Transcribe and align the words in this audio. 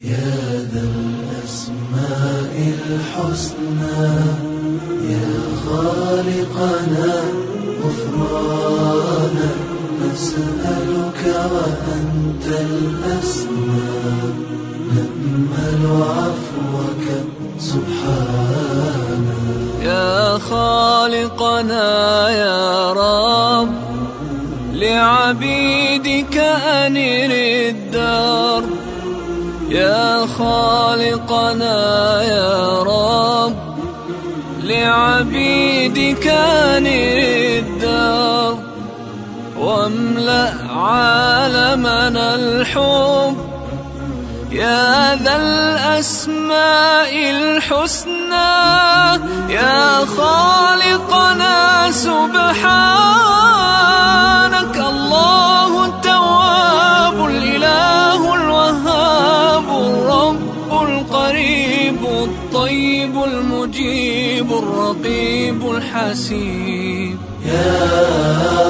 يا 0.00 0.68
ذا 0.72 0.80
الأسماء 0.80 2.52
الحسنى 2.84 4.08
يا 5.10 5.38
خالقنا 5.64 7.14
غفرانا 7.82 9.50
نسألك 10.02 11.22
وأنت 11.52 12.46
الأسمى 12.46 13.88
نأمل 14.92 16.02
عفوك 16.02 17.04
سبحانا. 17.58 19.38
يا 19.82 20.38
خالقنا 20.38 22.30
يا 22.30 22.92
رب 22.92 23.68
لعبيدك 24.72 26.36
أنر 26.36 27.32
الدار. 27.68 28.64
يا 29.68 30.26
خالقنا 30.38 32.22
يا 32.22 32.82
رب 32.82 33.56
لعبيدك 34.62 36.26
الدار 37.58 38.58
واملأ 39.58 40.52
عالمنا 40.70 42.34
الحب. 42.34 43.36
يا 44.50 45.14
ذا 45.14 45.36
الأسماء 45.36 47.30
الحسنى 47.30 48.56
يا 49.48 50.04
خالقنا 50.16 51.90
سبحانك 51.90 53.85
الطيب 62.76 63.24
المجيب 63.24 64.52
الرقيب 64.52 65.70
الحسيب. 65.70 67.16
يا 67.46 67.88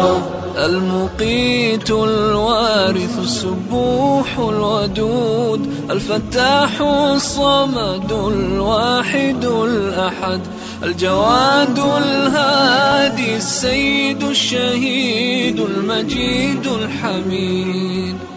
رب. 0.00 0.22
المقيت 0.56 1.90
الوارث 1.90 3.18
السبوح 3.18 4.38
الودود. 4.38 5.74
الفتاح 5.90 6.80
الصمد 6.80 8.12
الواحد 8.12 9.44
الأحد. 9.44 10.40
الجواد 10.82 11.78
الهادي 11.78 13.36
السيد 13.36 14.22
الشهيد 14.22 15.60
المجيد 15.60 16.66
الحميد. 16.66 18.29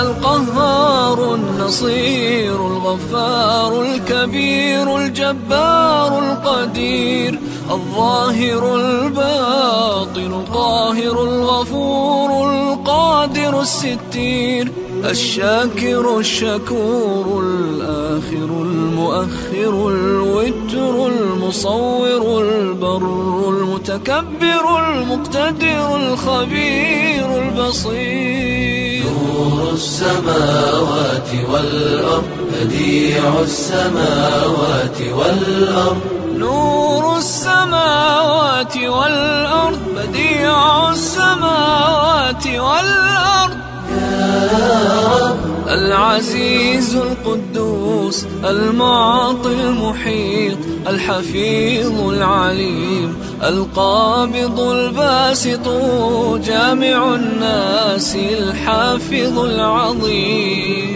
القهار 0.00 1.34
النصير 1.34 2.66
الغفار 2.66 3.82
الكبير 3.82 4.96
الجبار 4.96 6.18
القدير 6.18 7.38
الظاهر 7.70 8.76
الباطن 8.76 10.32
القاهر 10.32 11.24
الغفور 11.24 12.50
القادر 12.52 13.60
الستير 13.60 14.72
الشاكر 15.10 16.18
الشكور 16.18 17.44
الآخر 17.44 18.48
المؤخر 18.62 19.88
الوتر 19.88 21.06
المصور 21.06 22.42
البر 22.42 23.48
المتكبر 23.48 24.64
المقتدر 24.78 25.96
الخبير 25.96 27.42
البصير 27.72 29.04
نور 29.04 29.72
السماوات 29.72 31.28
والأرض 31.50 32.24
بديع 32.52 33.40
السماوات 33.40 34.98
والأرض. 35.16 36.00
نور 36.36 37.18
السماوات 37.18 38.76
والأرض 38.76 39.78
بديع 39.96 40.90
السماوات 40.90 42.46
والأرض. 42.46 43.56
العزيز 45.72 46.96
القدوس 46.96 48.26
المعطي 48.44 49.52
المحيط 49.52 50.58
الحفيظ 50.88 52.00
العليم 52.00 53.16
القابض 53.42 54.60
الباسط 54.60 55.68
جامع 56.46 57.14
الناس 57.14 58.16
الحافظ 58.16 59.38
العظيم. 59.38 60.92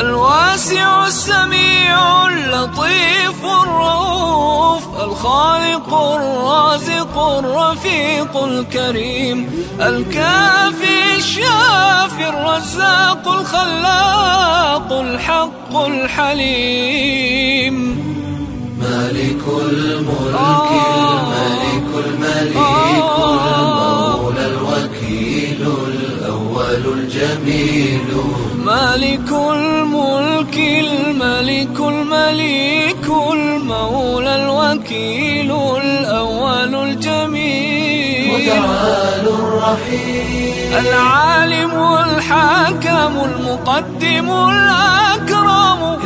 الواسع 0.00 1.06
السميع 1.06 2.26
اللطيف 2.28 3.44
الرؤوف 3.44 4.82
الخالق 5.04 5.94
الرازق 5.94 7.18
الرفيق 7.18 8.36
الكريم 8.44 9.66
الكافي 9.80 11.16
الشافي 11.16 11.63
الرزاق 12.28 13.24
الخلاق 13.28 14.88
الحق 14.92 15.72
الحليم. 15.92 17.24
مالك 18.80 19.42
الملك 19.62 20.70
الملك 20.84 21.90
المليك 22.06 22.56
المولى 23.34 24.44
الوكيل 24.46 25.62
الأول 25.88 26.84
الجميل. 26.98 28.10
مالك 28.64 29.30
الملك 29.32 30.56
الملك 30.56 31.78
المليك 31.80 33.06
المولى 33.32 34.32
الوكيل 34.42 35.50
الأول 35.82 36.72
الجميل. 36.74 37.43
متعال 38.52 39.28
الرحيم. 39.28 40.86
العالم 40.86 41.94
الحاكم 41.94 43.12
المقدم 43.24 44.30
الأكرم. 44.50 45.98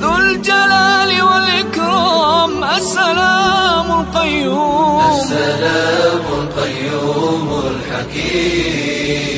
ذو 0.00 0.16
الجلال 0.16 1.22
والإكرام. 1.22 2.64
السلام 2.64 4.00
القيوم. 4.00 5.02
السلام 5.20 6.24
القيوم 6.40 7.62
الحكيم. 7.66 9.29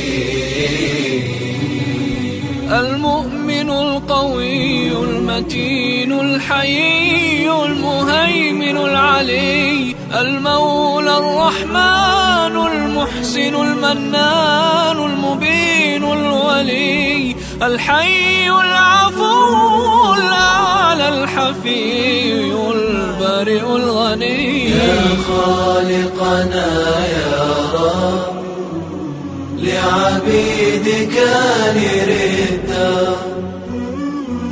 المؤمن 2.72 3.70
القوي 3.70 4.92
المتين 4.92 6.20
الحيي 6.20 7.50
المهيمن 7.64 8.76
العلي 8.76 9.96
المولى 10.20 11.16
الرحمن 11.18 12.56
المحسن 12.72 13.54
المنان 13.54 14.96
المبين 15.10 16.04
الولي 16.04 17.36
الحي 17.62 18.50
العفو 18.50 20.14
الأعلى 20.14 21.08
الحفي 21.08 22.42
البارئ 22.74 23.60
الغني 23.60 24.70
يا 24.70 25.00
خالقنا 25.28 26.66
يا 27.06 27.42
رب. 27.74 28.31
لعبيدك 29.72 31.16
نرد 31.76 32.70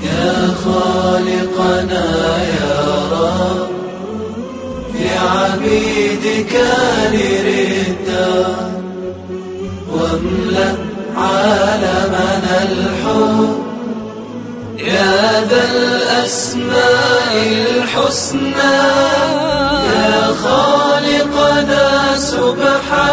يا 0.03 0.35
خالقنا 0.65 2.07
يا 2.57 2.79
رب. 3.13 3.71
لعبيدك 4.95 6.55
نرد 7.13 8.09
واملأ 9.93 10.73
عالمنا 11.17 12.57
الحب. 12.63 13.59
يا 14.79 15.45
ذا 15.51 15.63
الأسماء 15.75 17.33
الحسنى. 17.67 18.79
يا 19.95 20.21
خالقنا 20.43 21.87
سبحانك 22.17 23.10